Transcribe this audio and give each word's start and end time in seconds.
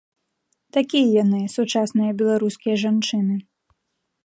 Такія 0.77 1.05
яны, 1.23 1.41
сучасныя 1.57 2.11
беларускія 2.23 2.75
жанчыны. 2.87 3.35